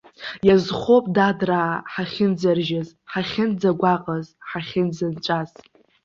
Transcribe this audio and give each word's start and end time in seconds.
Иазхоуп, 0.47 1.05
дадраа, 1.15 1.73
ҳахьынӡаржьаз, 1.91 2.89
ҳахьынӡагәаҟыз, 3.11 4.27
ҳахьынӡанҵәаз! 4.49 5.51